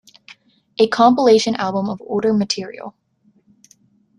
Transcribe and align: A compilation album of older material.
A 0.79 0.87
compilation 0.87 1.55
album 1.57 1.87
of 1.87 2.01
older 2.07 2.33
material. 2.33 2.95